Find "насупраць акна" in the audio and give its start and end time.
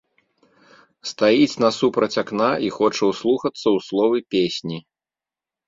1.65-2.49